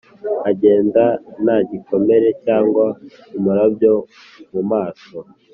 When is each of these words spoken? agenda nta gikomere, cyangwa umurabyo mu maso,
agenda 0.49 1.03
nta 1.43 1.57
gikomere, 1.69 2.27
cyangwa 2.43 2.85
umurabyo 3.37 3.93
mu 4.51 4.61
maso, 4.71 5.17